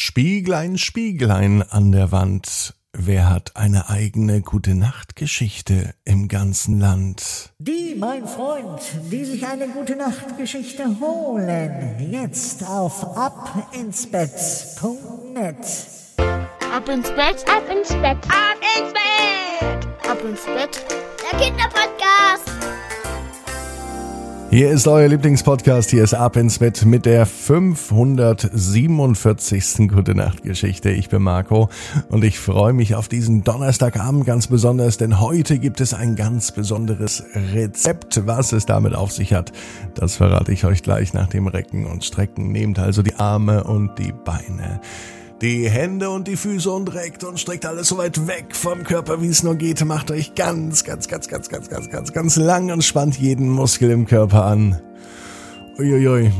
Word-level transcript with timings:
Spieglein, 0.00 0.78
Spieglein 0.78 1.64
an 1.68 1.90
der 1.90 2.12
Wand, 2.12 2.74
wer 2.92 3.28
hat 3.28 3.56
eine 3.56 3.90
eigene 3.90 4.42
gute 4.42 4.76
Nachtgeschichte 4.76 5.92
im 6.04 6.28
ganzen 6.28 6.78
Land? 6.78 7.52
Die, 7.58 7.96
mein 7.98 8.28
Freund, 8.28 8.80
die 9.10 9.24
sich 9.24 9.44
eine 9.44 9.66
gute 9.66 9.96
Nachtgeschichte 9.96 11.00
holen. 11.00 12.12
Jetzt 12.12 12.64
auf 12.64 13.16
abinsbett.net. 13.16 15.66
Ab 16.72 16.88
ins 16.88 17.08
Bett, 17.08 17.44
Ab 17.48 17.68
ins 17.68 17.88
Bett. 17.88 18.18
Ab 18.28 18.60
ins 18.78 18.92
Bett! 18.92 19.88
ab 20.08 20.22
ins 20.22 20.44
Bett. 20.44 20.80
Der 21.20 21.36
Kinderpodcast. 21.40 21.87
Hier 24.50 24.70
ist 24.70 24.88
euer 24.88 25.08
Lieblingspodcast, 25.08 25.90
hier 25.90 26.02
ist 26.02 26.14
Ab 26.14 26.36
ins 26.36 26.58
Bett 26.58 26.86
mit 26.86 27.04
der 27.04 27.26
547. 27.26 29.90
Gute 29.90 30.14
Nacht 30.14 30.42
Geschichte. 30.42 30.88
Ich 30.88 31.10
bin 31.10 31.20
Marco 31.20 31.68
und 32.08 32.24
ich 32.24 32.38
freue 32.38 32.72
mich 32.72 32.94
auf 32.94 33.08
diesen 33.08 33.44
Donnerstagabend 33.44 34.24
ganz 34.24 34.46
besonders, 34.46 34.96
denn 34.96 35.20
heute 35.20 35.58
gibt 35.58 35.82
es 35.82 35.92
ein 35.92 36.16
ganz 36.16 36.52
besonderes 36.52 37.24
Rezept. 37.52 38.26
Was 38.26 38.52
es 38.52 38.64
damit 38.64 38.94
auf 38.94 39.12
sich 39.12 39.34
hat, 39.34 39.52
das 39.94 40.16
verrate 40.16 40.50
ich 40.50 40.64
euch 40.64 40.82
gleich 40.82 41.12
nach 41.12 41.26
dem 41.26 41.46
Recken 41.46 41.84
und 41.84 42.02
Strecken. 42.02 42.50
Nehmt 42.50 42.78
also 42.78 43.02
die 43.02 43.16
Arme 43.16 43.64
und 43.64 43.98
die 43.98 44.12
Beine 44.12 44.80
die 45.40 45.68
Hände 45.68 46.10
und 46.10 46.26
die 46.26 46.36
Füße 46.36 46.70
und 46.70 46.92
reckt 46.94 47.24
und 47.24 47.38
streckt 47.38 47.64
alles 47.64 47.88
so 47.88 47.98
weit 47.98 48.26
weg 48.26 48.54
vom 48.54 48.84
Körper, 48.84 49.22
wie 49.22 49.28
es 49.28 49.42
nur 49.42 49.54
geht. 49.54 49.84
Macht 49.84 50.10
euch 50.10 50.34
ganz, 50.34 50.84
ganz, 50.84 51.08
ganz, 51.08 51.28
ganz, 51.28 51.48
ganz, 51.48 51.68
ganz, 51.68 51.90
ganz, 51.90 52.12
ganz 52.12 52.36
lang 52.36 52.70
und 52.72 52.82
spannt 52.82 53.18
jeden 53.18 53.48
Muskel 53.48 53.90
im 53.90 54.06
Körper 54.06 54.44
an. 54.44 54.80
Uiuiui, 55.78 56.32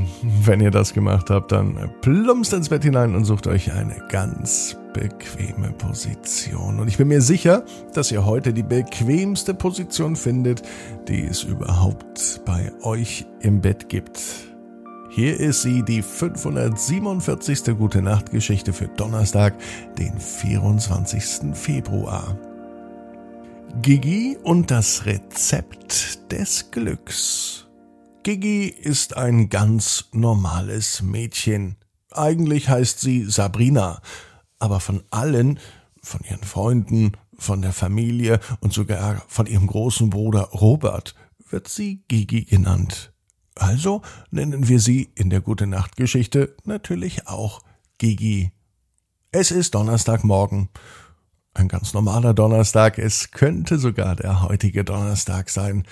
wenn 0.42 0.60
ihr 0.60 0.72
das 0.72 0.92
gemacht 0.92 1.30
habt, 1.30 1.52
dann 1.52 1.90
plumpst 2.00 2.52
ins 2.52 2.70
Bett 2.70 2.82
hinein 2.82 3.14
und 3.14 3.24
sucht 3.24 3.46
euch 3.46 3.72
eine 3.72 4.02
ganz 4.08 4.76
bequeme 4.92 5.70
Position. 5.78 6.80
Und 6.80 6.88
ich 6.88 6.98
bin 6.98 7.06
mir 7.06 7.20
sicher, 7.20 7.64
dass 7.94 8.10
ihr 8.10 8.26
heute 8.26 8.52
die 8.52 8.64
bequemste 8.64 9.54
Position 9.54 10.16
findet, 10.16 10.62
die 11.06 11.24
es 11.24 11.44
überhaupt 11.44 12.40
bei 12.44 12.72
euch 12.82 13.26
im 13.38 13.60
Bett 13.60 13.88
gibt. 13.88 14.47
Hier 15.18 15.36
ist 15.40 15.62
sie, 15.62 15.82
die 15.82 16.00
547. 16.00 17.76
Gute 17.76 18.02
Nacht 18.02 18.30
Geschichte 18.30 18.72
für 18.72 18.86
Donnerstag, 18.86 19.58
den 19.98 20.16
24. 20.16 21.56
Februar. 21.56 22.38
Gigi 23.82 24.38
und 24.44 24.70
das 24.70 25.06
Rezept 25.06 26.30
des 26.30 26.70
Glücks. 26.70 27.66
Gigi 28.22 28.68
ist 28.68 29.16
ein 29.16 29.48
ganz 29.48 30.04
normales 30.12 31.02
Mädchen. 31.02 31.74
Eigentlich 32.12 32.68
heißt 32.68 33.00
sie 33.00 33.24
Sabrina, 33.24 34.00
aber 34.60 34.78
von 34.78 35.02
allen, 35.10 35.58
von 36.00 36.20
ihren 36.30 36.44
Freunden, 36.44 37.16
von 37.36 37.60
der 37.60 37.72
Familie 37.72 38.38
und 38.60 38.72
sogar 38.72 39.24
von 39.26 39.46
ihrem 39.46 39.66
großen 39.66 40.10
Bruder 40.10 40.42
Robert 40.52 41.16
wird 41.50 41.66
sie 41.66 42.04
Gigi 42.06 42.44
genannt. 42.44 43.12
Also 43.58 44.02
nennen 44.30 44.68
wir 44.68 44.80
sie 44.80 45.10
in 45.14 45.30
der 45.30 45.40
Gute 45.40 45.66
Nacht 45.66 45.96
Geschichte 45.96 46.56
natürlich 46.64 47.26
auch 47.26 47.60
Gigi. 47.98 48.52
Es 49.32 49.50
ist 49.50 49.74
Donnerstagmorgen. 49.74 50.68
Ein 51.54 51.68
ganz 51.68 51.92
normaler 51.92 52.34
Donnerstag. 52.34 52.98
Es 52.98 53.32
könnte 53.32 53.78
sogar 53.78 54.14
der 54.14 54.42
heutige 54.42 54.84
Donnerstag 54.84 55.50
sein, 55.50 55.84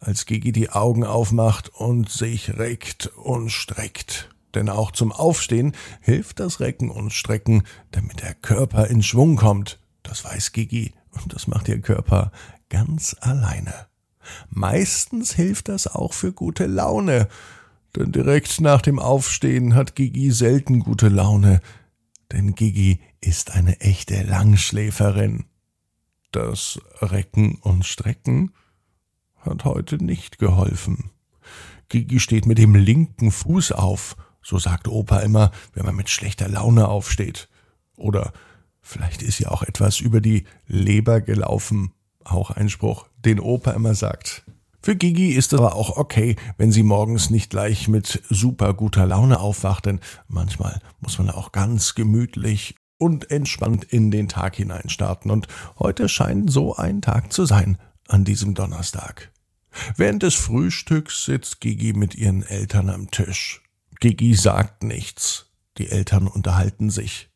als 0.00 0.26
Gigi 0.26 0.50
die 0.50 0.70
Augen 0.70 1.04
aufmacht 1.04 1.68
und 1.68 2.10
sich 2.10 2.58
reckt 2.58 3.06
und 3.06 3.50
streckt. 3.50 4.28
Denn 4.54 4.68
auch 4.68 4.90
zum 4.90 5.12
Aufstehen 5.12 5.72
hilft 6.00 6.40
das 6.40 6.60
Recken 6.60 6.90
und 6.90 7.12
Strecken, 7.12 7.62
damit 7.92 8.20
der 8.20 8.34
Körper 8.34 8.88
in 8.88 9.02
Schwung 9.02 9.36
kommt. 9.36 9.78
Das 10.02 10.24
weiß 10.24 10.52
Gigi 10.52 10.92
und 11.12 11.32
das 11.32 11.46
macht 11.46 11.68
ihr 11.68 11.80
Körper 11.80 12.32
ganz 12.68 13.16
alleine. 13.20 13.91
Meistens 14.50 15.32
hilft 15.34 15.68
das 15.68 15.86
auch 15.86 16.12
für 16.12 16.32
gute 16.32 16.66
Laune, 16.66 17.28
denn 17.96 18.12
direkt 18.12 18.60
nach 18.60 18.82
dem 18.82 18.98
Aufstehen 18.98 19.74
hat 19.74 19.94
Gigi 19.94 20.30
selten 20.30 20.80
gute 20.80 21.08
Laune, 21.08 21.60
denn 22.32 22.54
Gigi 22.54 23.00
ist 23.20 23.52
eine 23.52 23.80
echte 23.80 24.22
Langschläferin. 24.22 25.44
Das 26.30 26.80
Recken 27.00 27.56
und 27.56 27.84
Strecken 27.84 28.52
hat 29.36 29.64
heute 29.64 30.02
nicht 30.02 30.38
geholfen. 30.38 31.10
Gigi 31.88 32.20
steht 32.20 32.46
mit 32.46 32.56
dem 32.56 32.74
linken 32.74 33.30
Fuß 33.30 33.72
auf, 33.72 34.16
so 34.42 34.58
sagt 34.58 34.88
Opa 34.88 35.18
immer, 35.20 35.52
wenn 35.74 35.84
man 35.84 35.94
mit 35.94 36.08
schlechter 36.08 36.48
Laune 36.48 36.88
aufsteht. 36.88 37.48
Oder 37.96 38.32
vielleicht 38.80 39.22
ist 39.22 39.38
ja 39.38 39.50
auch 39.50 39.62
etwas 39.62 40.00
über 40.00 40.22
die 40.22 40.44
Leber 40.66 41.20
gelaufen, 41.20 41.92
auch 42.26 42.50
ein 42.50 42.68
Spruch, 42.68 43.06
den 43.24 43.40
Opa 43.40 43.72
immer 43.72 43.94
sagt. 43.94 44.44
Für 44.84 44.96
Gigi 44.96 45.30
ist 45.30 45.52
es 45.52 45.58
aber 45.60 45.76
auch 45.76 45.96
okay, 45.96 46.34
wenn 46.58 46.72
sie 46.72 46.82
morgens 46.82 47.30
nicht 47.30 47.50
gleich 47.50 47.86
mit 47.86 48.22
super 48.28 48.74
guter 48.74 49.06
Laune 49.06 49.38
aufwacht, 49.38 49.86
denn 49.86 50.00
manchmal 50.26 50.80
muss 51.00 51.18
man 51.18 51.30
auch 51.30 51.52
ganz 51.52 51.94
gemütlich 51.94 52.74
und 52.98 53.30
entspannt 53.30 53.84
in 53.84 54.10
den 54.10 54.28
Tag 54.28 54.56
hinein 54.56 54.88
starten. 54.88 55.30
Und 55.30 55.46
heute 55.78 56.08
scheint 56.08 56.50
so 56.50 56.74
ein 56.74 57.00
Tag 57.00 57.32
zu 57.32 57.46
sein 57.46 57.78
an 58.08 58.24
diesem 58.24 58.54
Donnerstag. 58.54 59.30
Während 59.96 60.22
des 60.22 60.34
Frühstücks 60.34 61.24
sitzt 61.24 61.60
Gigi 61.60 61.92
mit 61.92 62.14
ihren 62.16 62.42
Eltern 62.42 62.90
am 62.90 63.10
Tisch. 63.10 63.62
Gigi 64.00 64.34
sagt 64.34 64.82
nichts. 64.82 65.46
Die 65.78 65.88
Eltern 65.88 66.26
unterhalten 66.26 66.90
sich. 66.90 67.30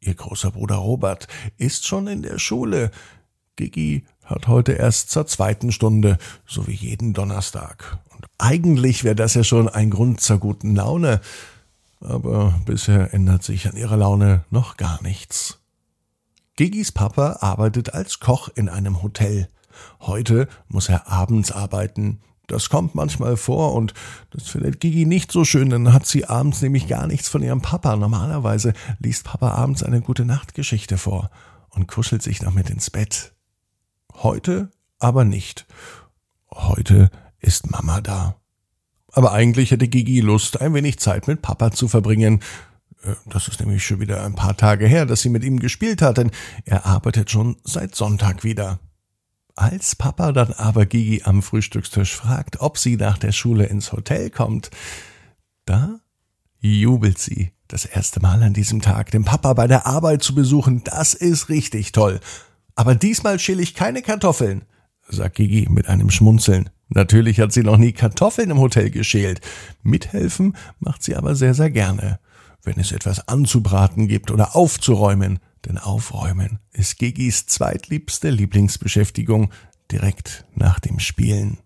Ihr 0.00 0.14
großer 0.14 0.50
Bruder 0.50 0.76
Robert 0.76 1.26
ist 1.56 1.86
schon 1.86 2.06
in 2.06 2.22
der 2.22 2.38
Schule. 2.38 2.90
Gigi 3.56 4.04
hat 4.24 4.48
heute 4.48 4.72
erst 4.72 5.10
zur 5.10 5.26
zweiten 5.26 5.72
Stunde, 5.72 6.18
so 6.46 6.66
wie 6.66 6.74
jeden 6.74 7.12
Donnerstag. 7.12 7.98
Und 8.10 8.26
eigentlich 8.38 9.04
wäre 9.04 9.16
das 9.16 9.34
ja 9.34 9.44
schon 9.44 9.68
ein 9.68 9.90
Grund 9.90 10.20
zur 10.20 10.38
guten 10.38 10.74
Laune, 10.74 11.20
aber 12.00 12.60
bisher 12.64 13.14
ändert 13.14 13.42
sich 13.42 13.68
an 13.68 13.76
ihrer 13.76 13.96
Laune 13.96 14.44
noch 14.50 14.76
gar 14.76 15.02
nichts. 15.02 15.58
Gigis 16.56 16.92
Papa 16.92 17.38
arbeitet 17.40 17.94
als 17.94 18.20
Koch 18.20 18.48
in 18.54 18.68
einem 18.68 19.02
Hotel. 19.02 19.48
Heute 20.00 20.48
muss 20.68 20.88
er 20.88 21.10
abends 21.10 21.50
arbeiten. 21.50 22.20
Das 22.46 22.68
kommt 22.68 22.94
manchmal 22.94 23.36
vor 23.36 23.72
und 23.72 23.94
das 24.30 24.48
findet 24.48 24.80
Gigi 24.80 25.06
nicht 25.06 25.32
so 25.32 25.44
schön, 25.44 25.70
dann 25.70 25.92
hat 25.92 26.06
sie 26.06 26.26
abends 26.26 26.60
nämlich 26.60 26.88
gar 26.88 27.06
nichts 27.06 27.28
von 27.28 27.42
ihrem 27.42 27.62
Papa. 27.62 27.96
Normalerweise 27.96 28.74
liest 28.98 29.24
Papa 29.24 29.52
abends 29.52 29.82
eine 29.82 30.02
gute 30.02 30.24
Nachtgeschichte 30.26 30.98
vor 30.98 31.30
und 31.70 31.88
kuschelt 31.88 32.22
sich 32.22 32.42
noch 32.42 32.52
mit 32.52 32.68
ins 32.68 32.90
Bett. 32.90 33.32
Heute 34.14 34.70
aber 34.98 35.24
nicht. 35.24 35.66
Heute 36.50 37.10
ist 37.40 37.70
Mama 37.70 38.00
da. 38.00 38.36
Aber 39.12 39.32
eigentlich 39.32 39.70
hätte 39.70 39.88
Gigi 39.88 40.20
Lust, 40.20 40.60
ein 40.60 40.74
wenig 40.74 40.98
Zeit 40.98 41.28
mit 41.28 41.42
Papa 41.42 41.70
zu 41.70 41.88
verbringen. 41.88 42.40
Äh, 43.04 43.14
Das 43.26 43.48
ist 43.48 43.60
nämlich 43.60 43.84
schon 43.84 44.00
wieder 44.00 44.24
ein 44.24 44.34
paar 44.34 44.56
Tage 44.56 44.86
her, 44.86 45.06
dass 45.06 45.22
sie 45.22 45.28
mit 45.28 45.44
ihm 45.44 45.58
gespielt 45.58 46.02
hat, 46.02 46.18
denn 46.18 46.30
er 46.64 46.86
arbeitet 46.86 47.30
schon 47.30 47.56
seit 47.64 47.94
Sonntag 47.94 48.44
wieder. 48.44 48.78
Als 49.54 49.96
Papa 49.96 50.32
dann 50.32 50.52
aber 50.52 50.86
Gigi 50.86 51.22
am 51.24 51.42
Frühstückstisch 51.42 52.14
fragt, 52.16 52.60
ob 52.60 52.78
sie 52.78 52.96
nach 52.96 53.18
der 53.18 53.32
Schule 53.32 53.66
ins 53.66 53.92
Hotel 53.92 54.30
kommt, 54.30 54.70
da 55.66 56.00
jubelt 56.58 57.18
sie 57.18 57.52
das 57.68 57.84
erste 57.84 58.20
Mal 58.20 58.42
an 58.42 58.54
diesem 58.54 58.80
Tag, 58.80 59.10
den 59.10 59.24
Papa 59.24 59.52
bei 59.54 59.66
der 59.66 59.86
Arbeit 59.86 60.22
zu 60.22 60.34
besuchen. 60.34 60.84
Das 60.84 61.12
ist 61.12 61.48
richtig 61.48 61.92
toll. 61.92 62.20
Aber 62.74 62.94
diesmal 62.94 63.38
schäle 63.38 63.62
ich 63.62 63.74
keine 63.74 64.02
Kartoffeln, 64.02 64.64
sagt 65.08 65.36
Gigi 65.36 65.68
mit 65.68 65.88
einem 65.88 66.10
Schmunzeln. 66.10 66.70
Natürlich 66.88 67.40
hat 67.40 67.52
sie 67.52 67.62
noch 67.62 67.78
nie 67.78 67.92
Kartoffeln 67.92 68.50
im 68.50 68.58
Hotel 68.58 68.90
geschält. 68.90 69.40
Mithelfen 69.82 70.56
macht 70.78 71.02
sie 71.02 71.16
aber 71.16 71.34
sehr, 71.34 71.54
sehr 71.54 71.70
gerne. 71.70 72.18
Wenn 72.62 72.78
es 72.78 72.92
etwas 72.92 73.28
anzubraten 73.28 74.08
gibt 74.08 74.30
oder 74.30 74.54
aufzuräumen, 74.54 75.38
denn 75.66 75.78
Aufräumen 75.78 76.58
ist 76.72 76.98
Gigis 76.98 77.46
zweitliebste 77.46 78.30
Lieblingsbeschäftigung 78.30 79.50
direkt 79.90 80.44
nach 80.54 80.80
dem 80.80 80.98
Spielen. 80.98 81.58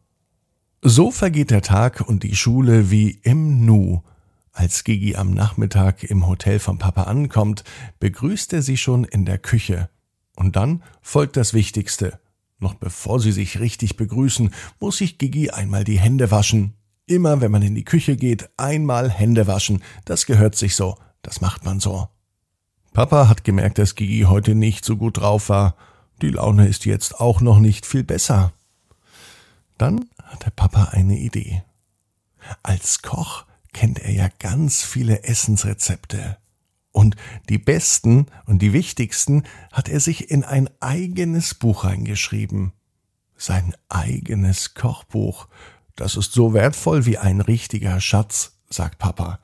So 0.83 1.11
vergeht 1.11 1.51
der 1.51 1.63
Tag 1.63 2.03
und 2.07 2.23
die 2.23 2.37
Schule 2.37 2.91
wie 2.91 3.11
im 3.23 3.65
Nu. 3.65 4.03
Als 4.53 4.85
Gigi 4.85 5.17
am 5.17 5.33
Nachmittag 5.33 6.05
im 6.05 6.27
Hotel 6.27 6.59
vom 6.59 6.79
Papa 6.79 7.05
ankommt, 7.05 7.65
begrüßt 7.99 8.53
er 8.53 8.63
sie 8.63 8.77
schon 8.77 9.05
in 9.05 9.25
der 9.25 9.39
Küche. 9.39 9.91
Und 10.37 10.55
dann 10.55 10.85
folgt 11.03 11.37
das 11.37 11.53
Wichtigste. 11.55 12.21
Noch 12.59 12.75
bevor 12.75 13.19
sie 13.21 13.33
sich 13.33 13.59
richtig 13.59 13.97
begrüßen, 13.97 14.51
muss 14.79 14.99
sich 14.99 15.19
Gigi 15.19 15.51
einmal 15.51 15.85
die 15.85 15.99
Hände 15.99 16.31
waschen. 16.31 16.75
Immer 17.07 17.41
wenn 17.41 17.51
man 17.51 17.63
in 17.63 17.75
die 17.75 17.85
Küche 17.85 18.17
geht, 18.17 18.49
einmal 18.57 19.11
Hände 19.11 19.47
waschen. 19.47 19.83
Das 20.05 20.27
gehört 20.27 20.55
sich 20.55 20.77
so. 20.77 20.97
Das 21.23 21.41
macht 21.41 21.65
man 21.65 21.81
so. 21.81 22.09
Papa 22.93 23.29
hat 23.29 23.45
gemerkt, 23.45 23.79
dass 23.79 23.95
Gigi 23.95 24.23
heute 24.23 24.55
nicht 24.55 24.85
so 24.85 24.97
gut 24.97 25.19
drauf 25.19 25.49
war. 25.49 25.77
Die 26.23 26.31
Laune 26.31 26.67
ist 26.67 26.87
jetzt 26.87 27.21
auch 27.21 27.41
noch 27.41 27.59
nicht 27.59 27.85
viel 27.85 28.05
besser. 28.05 28.53
Dann 29.77 30.07
hat 30.23 30.47
der 30.47 30.51
Papa 30.51 30.91
eine 30.93 31.19
Idee. 31.19 31.63
Als 32.63 33.03
Koch 33.03 33.45
kennt 33.73 33.99
er 33.99 34.13
ja 34.13 34.29
ganz 34.39 34.83
viele 34.83 35.25
Essensrezepte. 35.25 36.39
Und 36.97 37.15
die 37.51 37.59
besten 37.59 38.25
und 38.47 38.63
die 38.63 38.73
wichtigsten 38.73 39.43
hat 39.71 39.91
er 39.91 40.01
sich 40.01 40.31
in 40.31 40.45
ein 40.45 40.71
eigenes 40.81 41.53
Buch 41.53 41.85
reingeschrieben. 41.85 42.73
Sein 43.37 43.75
eigenes 43.91 44.73
Kochbuch. 44.73 45.47
Das 45.95 46.17
ist 46.17 46.33
so 46.33 46.55
wertvoll 46.55 47.05
wie 47.05 47.19
ein 47.19 47.43
richtiger 47.43 48.01
Schatz, 48.01 48.53
sagt 48.71 48.99
Papa. 48.99 49.41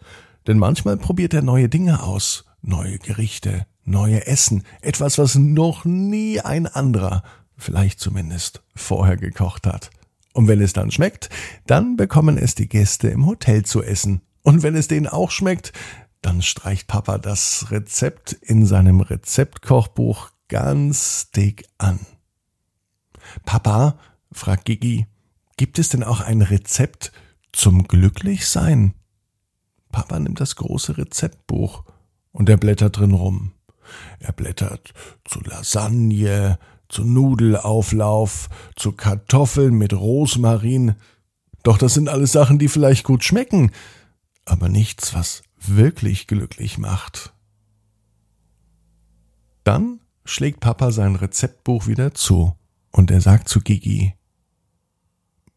Denn 0.46 0.56
manchmal 0.56 0.96
probiert 0.96 1.34
er 1.34 1.42
neue 1.42 1.68
Dinge 1.68 2.02
aus, 2.02 2.46
neue 2.62 2.98
Gerichte, 2.98 3.66
neue 3.84 4.26
Essen, 4.26 4.64
etwas, 4.80 5.18
was 5.18 5.34
noch 5.34 5.84
nie 5.84 6.40
ein 6.40 6.66
anderer, 6.66 7.22
vielleicht 7.58 8.00
zumindest, 8.00 8.62
vorher 8.74 9.18
gekocht 9.18 9.66
hat. 9.66 9.90
Und 10.32 10.48
wenn 10.48 10.62
es 10.62 10.72
dann 10.72 10.90
schmeckt, 10.90 11.28
dann 11.66 11.98
bekommen 11.98 12.38
es 12.38 12.54
die 12.54 12.70
Gäste 12.70 13.08
im 13.08 13.26
Hotel 13.26 13.66
zu 13.66 13.82
essen. 13.82 14.22
Und 14.40 14.62
wenn 14.62 14.74
es 14.74 14.88
denen 14.88 15.06
auch 15.06 15.30
schmeckt, 15.30 15.74
dann 16.22 16.40
streicht 16.40 16.86
Papa 16.86 17.18
das 17.18 17.70
Rezept 17.70 18.32
in 18.32 18.64
seinem 18.64 19.00
Rezeptkochbuch 19.00 20.30
ganz 20.48 21.30
dick 21.32 21.66
an. 21.78 22.00
Papa, 23.44 23.98
fragt 24.30 24.64
Gigi, 24.64 25.06
gibt 25.56 25.78
es 25.78 25.88
denn 25.88 26.04
auch 26.04 26.20
ein 26.20 26.42
Rezept 26.42 27.12
zum 27.52 27.86
Glücklichsein? 27.86 28.94
Papa 29.90 30.18
nimmt 30.18 30.40
das 30.40 30.56
große 30.56 30.96
Rezeptbuch 30.96 31.84
und 32.30 32.48
er 32.48 32.56
blättert 32.56 32.98
drin 32.98 33.12
rum. 33.12 33.52
Er 34.20 34.32
blättert 34.32 34.94
zu 35.24 35.40
Lasagne, 35.40 36.58
zu 36.88 37.04
Nudelauflauf, 37.04 38.48
zu 38.76 38.92
Kartoffeln 38.92 39.74
mit 39.74 39.92
Rosmarin. 39.92 40.94
Doch 41.62 41.78
das 41.78 41.94
sind 41.94 42.08
alles 42.08 42.32
Sachen, 42.32 42.58
die 42.58 42.68
vielleicht 42.68 43.04
gut 43.04 43.24
schmecken, 43.24 43.72
aber 44.44 44.68
nichts, 44.68 45.14
was 45.14 45.42
wirklich 45.68 46.26
glücklich 46.26 46.78
macht. 46.78 47.32
Dann 49.64 50.00
schlägt 50.24 50.60
Papa 50.60 50.90
sein 50.90 51.16
Rezeptbuch 51.16 51.86
wieder 51.86 52.14
zu 52.14 52.56
und 52.90 53.10
er 53.10 53.20
sagt 53.20 53.48
zu 53.48 53.60
Gigi, 53.60 54.14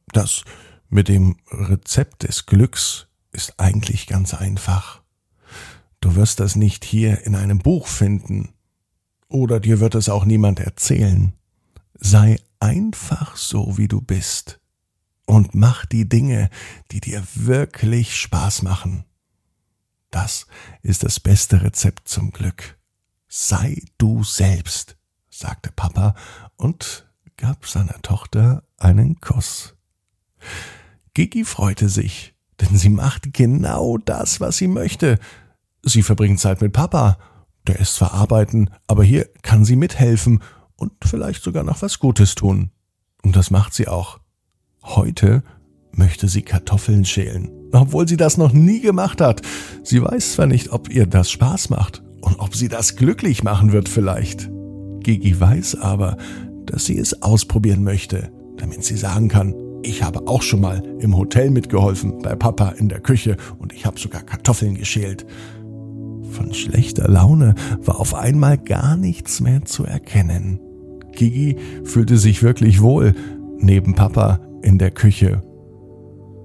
das 0.07 0.43
mit 0.89 1.07
dem 1.07 1.37
Rezept 1.51 2.23
des 2.23 2.45
Glücks 2.45 3.07
ist 3.31 3.59
eigentlich 3.59 4.07
ganz 4.07 4.33
einfach. 4.33 5.01
Du 5.99 6.15
wirst 6.15 6.39
das 6.39 6.55
nicht 6.55 6.85
hier 6.85 7.25
in 7.25 7.35
einem 7.35 7.59
Buch 7.59 7.87
finden, 7.87 8.53
oder 9.27 9.59
dir 9.59 9.79
wird 9.79 9.95
es 9.95 10.07
auch 10.07 10.23
niemand 10.23 10.59
erzählen. 10.59 11.33
Sei 11.95 12.39
einfach 12.59 13.35
so, 13.35 13.77
wie 13.77 13.87
du 13.87 14.01
bist, 14.01 14.61
und 15.25 15.55
mach 15.55 15.85
die 15.85 16.07
Dinge, 16.07 16.49
die 16.91 17.01
dir 17.01 17.23
wirklich 17.33 18.15
Spaß 18.15 18.61
machen. 18.61 19.05
Das 20.15 20.47
ist 20.81 21.03
das 21.03 21.19
beste 21.19 21.61
Rezept 21.61 22.07
zum 22.07 22.31
Glück. 22.31 22.79
Sei 23.27 23.81
du 23.97 24.23
selbst, 24.23 24.95
sagte 25.29 25.73
Papa 25.75 26.15
und 26.55 27.11
gab 27.35 27.67
seiner 27.67 28.01
Tochter 28.01 28.63
einen 28.77 29.19
Kuss. 29.19 29.75
Gigi 31.13 31.43
freute 31.43 31.89
sich, 31.89 32.33
denn 32.61 32.77
sie 32.77 32.87
macht 32.87 33.33
genau 33.33 33.97
das, 33.97 34.39
was 34.39 34.55
sie 34.55 34.69
möchte. 34.69 35.19
Sie 35.83 36.01
verbringt 36.01 36.39
Zeit 36.39 36.61
mit 36.61 36.71
Papa. 36.71 37.17
Der 37.67 37.81
ist 37.81 37.95
zwar 37.95 38.13
arbeiten, 38.13 38.69
aber 38.87 39.03
hier 39.03 39.25
kann 39.41 39.65
sie 39.65 39.75
mithelfen 39.75 40.41
und 40.77 40.93
vielleicht 41.03 41.43
sogar 41.43 41.65
noch 41.65 41.81
was 41.81 41.99
Gutes 41.99 42.35
tun. 42.35 42.71
Und 43.21 43.35
das 43.35 43.51
macht 43.51 43.73
sie 43.73 43.89
auch. 43.89 44.21
Heute 44.81 45.43
möchte 45.91 46.29
sie 46.29 46.43
Kartoffeln 46.43 47.03
schälen, 47.03 47.64
obwohl 47.75 48.07
sie 48.07 48.17
das 48.17 48.37
noch 48.37 48.53
nie 48.53 48.79
gemacht 48.79 49.21
hat. 49.21 49.41
Sie 49.83 50.01
weiß 50.01 50.33
zwar 50.33 50.47
nicht, 50.47 50.71
ob 50.71 50.89
ihr 50.89 51.05
das 51.05 51.31
Spaß 51.31 51.69
macht 51.69 52.03
und 52.21 52.39
ob 52.39 52.55
sie 52.55 52.67
das 52.67 52.95
glücklich 52.95 53.43
machen 53.43 53.71
wird 53.71 53.89
vielleicht. 53.89 54.49
Gigi 55.01 55.39
weiß 55.39 55.75
aber, 55.75 56.17
dass 56.65 56.85
sie 56.85 56.97
es 56.97 57.21
ausprobieren 57.21 57.83
möchte, 57.83 58.31
damit 58.57 58.83
sie 58.83 58.97
sagen 58.97 59.27
kann, 59.27 59.53
ich 59.83 60.01
habe 60.01 60.27
auch 60.27 60.41
schon 60.41 60.61
mal 60.61 60.81
im 60.99 61.15
Hotel 61.15 61.51
mitgeholfen, 61.51 62.19
bei 62.23 62.35
Papa 62.35 62.69
in 62.69 62.89
der 62.89 62.99
Küche 62.99 63.37
und 63.59 63.71
ich 63.71 63.85
habe 63.85 63.99
sogar 63.99 64.23
Kartoffeln 64.23 64.75
geschält. 64.75 65.27
Von 66.31 66.53
schlechter 66.55 67.07
Laune 67.07 67.53
war 67.83 67.99
auf 67.99 68.15
einmal 68.15 68.57
gar 68.57 68.97
nichts 68.97 69.41
mehr 69.41 69.63
zu 69.63 69.85
erkennen. 69.85 70.59
Gigi 71.11 71.57
fühlte 71.83 72.17
sich 72.17 72.41
wirklich 72.41 72.81
wohl 72.81 73.13
neben 73.59 73.93
Papa 73.93 74.39
in 74.63 74.79
der 74.79 74.91
Küche. 74.91 75.43